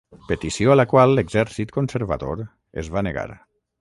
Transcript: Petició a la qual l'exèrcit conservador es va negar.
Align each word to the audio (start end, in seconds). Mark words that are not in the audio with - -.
Petició 0.29 0.71
a 0.75 0.77
la 0.77 0.85
qual 0.93 1.13
l'exèrcit 1.19 1.73
conservador 1.77 2.43
es 2.85 2.91
va 2.97 3.05
negar. 3.11 3.27